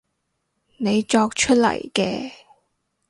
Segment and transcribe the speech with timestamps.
[0.79, 2.31] 你作出嚟嘅